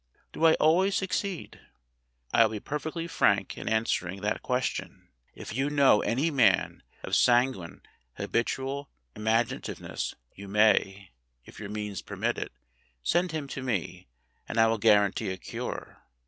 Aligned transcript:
Do 0.33 0.45
I 0.45 0.55
always 0.55 0.95
succeed? 0.95 1.59
I 2.33 2.41
will 2.41 2.53
be 2.53 2.59
perfectly 2.59 3.05
frank 3.05 3.55
in 3.55 3.69
answering 3.69 4.21
that 4.21 4.41
question. 4.41 5.09
If 5.35 5.53
you 5.53 5.69
know 5.69 6.01
any 6.01 6.31
man 6.31 6.81
of 7.03 7.15
sanguine 7.15 7.83
habitual 8.15 8.89
imaginative 9.15 9.79
ness 9.79 10.15
you 10.33 10.47
may 10.47 11.11
(if 11.45 11.59
your 11.59 11.69
means 11.69 12.01
permit 12.01 12.39
it) 12.39 12.51
send 13.03 13.31
him 13.31 13.47
to 13.49 13.61
me 13.61 14.07
and 14.49 14.57
I 14.59 14.65
will 14.65 14.79
guarantee 14.79 15.29
a 15.29 15.37
cure. 15.37 16.01